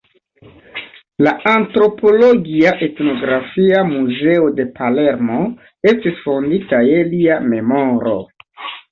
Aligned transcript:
La 1.25 1.31
Antropologia 1.49 2.71
Etnografia 2.85 3.81
Muzeo 3.89 4.47
de 4.59 4.65
Palermo 4.79 5.37
estis 5.91 6.17
fondita 6.23 6.79
je 6.87 7.03
lia 7.11 7.37
memoro. 7.53 8.15